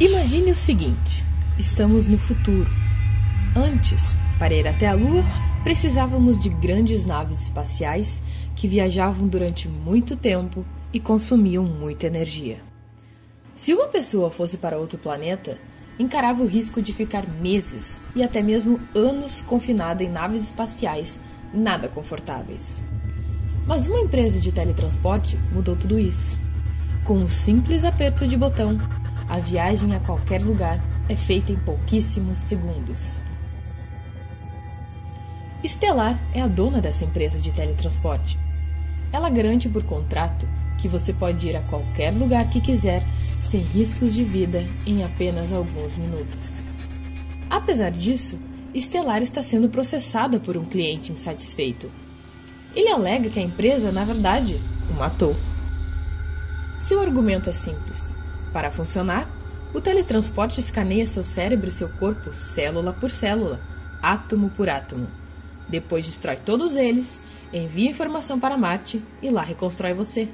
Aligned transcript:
Imagine 0.00 0.50
o 0.50 0.54
seguinte: 0.54 1.24
estamos 1.58 2.06
no 2.06 2.18
futuro. 2.18 2.70
Antes, 3.54 4.16
para 4.38 4.54
ir 4.54 4.66
até 4.66 4.88
a 4.88 4.94
Lua, 4.94 5.22
precisávamos 5.62 6.38
de 6.38 6.48
grandes 6.48 7.04
naves 7.04 7.42
espaciais 7.42 8.22
que 8.56 8.66
viajavam 8.66 9.28
durante 9.28 9.68
muito 9.68 10.16
tempo 10.16 10.64
e 10.92 10.98
consumiam 10.98 11.64
muita 11.64 12.06
energia. 12.06 12.60
Se 13.54 13.74
uma 13.74 13.86
pessoa 13.86 14.30
fosse 14.30 14.56
para 14.56 14.78
outro 14.78 14.98
planeta, 14.98 15.58
encarava 15.98 16.42
o 16.42 16.48
risco 16.48 16.80
de 16.80 16.92
ficar 16.92 17.24
meses 17.40 18.00
e 18.16 18.22
até 18.22 18.42
mesmo 18.42 18.80
anos 18.94 19.42
confinada 19.42 20.02
em 20.02 20.08
naves 20.08 20.42
espaciais 20.42 21.20
nada 21.52 21.86
confortáveis. 21.86 22.82
Mas 23.66 23.86
uma 23.86 24.00
empresa 24.00 24.40
de 24.40 24.50
teletransporte 24.50 25.38
mudou 25.52 25.76
tudo 25.76 25.98
isso. 25.98 26.36
Com 27.04 27.18
um 27.18 27.28
simples 27.28 27.84
aperto 27.84 28.26
de 28.26 28.36
botão, 28.36 28.80
a 29.32 29.38
viagem 29.38 29.96
a 29.96 30.00
qualquer 30.00 30.42
lugar 30.42 30.78
é 31.08 31.16
feita 31.16 31.50
em 31.50 31.56
pouquíssimos 31.56 32.38
segundos. 32.38 33.16
Estelar 35.64 36.18
é 36.34 36.42
a 36.42 36.46
dona 36.46 36.82
dessa 36.82 37.06
empresa 37.06 37.38
de 37.38 37.50
teletransporte. 37.50 38.36
Ela 39.10 39.30
garante 39.30 39.70
por 39.70 39.84
contrato 39.84 40.46
que 40.78 40.86
você 40.86 41.14
pode 41.14 41.48
ir 41.48 41.56
a 41.56 41.62
qualquer 41.62 42.12
lugar 42.12 42.50
que 42.50 42.60
quiser 42.60 43.02
sem 43.40 43.62
riscos 43.62 44.12
de 44.12 44.22
vida 44.22 44.66
em 44.86 45.02
apenas 45.02 45.50
alguns 45.50 45.96
minutos. 45.96 46.62
Apesar 47.48 47.90
disso, 47.90 48.38
Estelar 48.74 49.22
está 49.22 49.42
sendo 49.42 49.70
processada 49.70 50.38
por 50.40 50.58
um 50.58 50.64
cliente 50.66 51.10
insatisfeito. 51.10 51.90
Ele 52.76 52.90
alega 52.90 53.30
que 53.30 53.40
a 53.40 53.42
empresa, 53.42 53.90
na 53.90 54.04
verdade, 54.04 54.60
o 54.90 54.92
matou. 54.92 55.34
Seu 56.82 57.00
argumento 57.00 57.48
é 57.48 57.54
simples. 57.54 58.20
Para 58.52 58.70
funcionar, 58.70 59.28
o 59.74 59.80
teletransporte 59.80 60.60
escaneia 60.60 61.06
seu 61.06 61.24
cérebro 61.24 61.68
e 61.68 61.72
seu 61.72 61.88
corpo 61.88 62.34
célula 62.34 62.92
por 62.92 63.10
célula, 63.10 63.58
átomo 64.02 64.50
por 64.50 64.68
átomo. 64.68 65.06
Depois 65.68 66.06
destrói 66.06 66.36
todos 66.36 66.76
eles, 66.76 67.20
envia 67.52 67.90
informação 67.90 68.38
para 68.38 68.58
Marte 68.58 69.02
e 69.22 69.30
lá 69.30 69.42
reconstrói 69.42 69.94
você. 69.94 70.28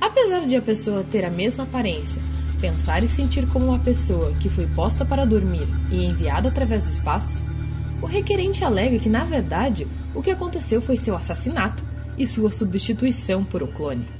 Apesar 0.00 0.46
de 0.46 0.56
a 0.56 0.62
pessoa 0.62 1.04
ter 1.04 1.24
a 1.24 1.30
mesma 1.30 1.64
aparência, 1.64 2.22
pensar 2.60 3.04
e 3.04 3.08
sentir 3.08 3.46
como 3.48 3.66
uma 3.66 3.78
pessoa 3.78 4.32
que 4.40 4.48
foi 4.48 4.66
posta 4.68 5.04
para 5.04 5.26
dormir 5.26 5.66
e 5.90 6.04
enviada 6.04 6.48
através 6.48 6.84
do 6.84 6.90
espaço, 6.90 7.42
o 8.00 8.06
requerente 8.06 8.64
alega 8.64 8.98
que, 8.98 9.10
na 9.10 9.24
verdade, 9.24 9.86
o 10.14 10.22
que 10.22 10.30
aconteceu 10.30 10.80
foi 10.80 10.96
seu 10.96 11.14
assassinato 11.14 11.84
e 12.16 12.26
sua 12.26 12.50
substituição 12.50 13.44
por 13.44 13.62
um 13.62 13.66
clone. 13.66 14.19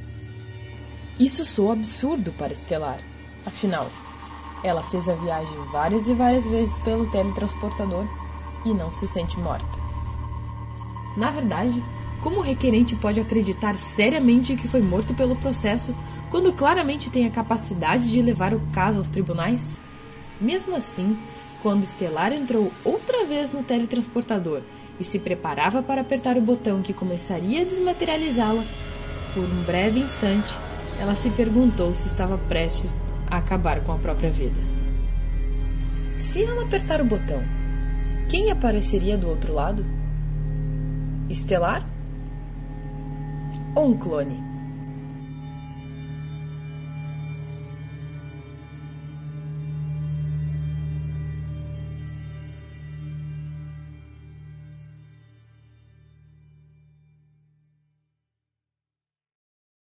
Isso 1.20 1.44
soa 1.44 1.74
absurdo 1.74 2.32
para 2.32 2.54
Estelar. 2.54 2.96
Afinal, 3.44 3.90
ela 4.64 4.82
fez 4.84 5.06
a 5.06 5.12
viagem 5.12 5.54
várias 5.70 6.08
e 6.08 6.14
várias 6.14 6.48
vezes 6.48 6.78
pelo 6.78 7.10
teletransportador 7.10 8.06
e 8.64 8.70
não 8.70 8.90
se 8.90 9.06
sente 9.06 9.38
morta. 9.38 9.78
Na 11.18 11.30
verdade, 11.30 11.84
como 12.22 12.38
o 12.38 12.42
requerente 12.42 12.96
pode 12.96 13.20
acreditar 13.20 13.76
seriamente 13.76 14.56
que 14.56 14.66
foi 14.66 14.80
morto 14.80 15.12
pelo 15.12 15.36
processo 15.36 15.94
quando 16.30 16.54
claramente 16.54 17.10
tem 17.10 17.26
a 17.26 17.30
capacidade 17.30 18.10
de 18.10 18.22
levar 18.22 18.54
o 18.54 18.62
caso 18.72 18.96
aos 18.96 19.10
tribunais? 19.10 19.78
Mesmo 20.40 20.74
assim, 20.74 21.18
quando 21.62 21.84
Estelar 21.84 22.32
entrou 22.32 22.72
outra 22.82 23.26
vez 23.26 23.52
no 23.52 23.62
teletransportador 23.62 24.62
e 24.98 25.04
se 25.04 25.18
preparava 25.18 25.82
para 25.82 26.00
apertar 26.00 26.38
o 26.38 26.40
botão 26.40 26.80
que 26.80 26.94
começaria 26.94 27.60
a 27.60 27.64
desmaterializá-la, 27.64 28.64
por 29.34 29.44
um 29.44 29.62
breve 29.64 30.00
instante, 30.00 30.50
ela 31.00 31.16
se 31.16 31.30
perguntou 31.30 31.94
se 31.94 32.08
estava 32.08 32.36
prestes 32.36 32.98
a 33.26 33.38
acabar 33.38 33.80
com 33.80 33.92
a 33.92 33.96
própria 33.96 34.28
vida. 34.28 34.60
Se 36.20 36.44
ela 36.44 36.64
apertar 36.64 37.00
o 37.00 37.06
botão, 37.06 37.42
quem 38.28 38.50
apareceria 38.50 39.16
do 39.16 39.26
outro 39.26 39.54
lado? 39.54 39.84
Estelar? 41.30 41.88
Ou 43.74 43.88
um 43.88 43.96
clone? 43.96 44.38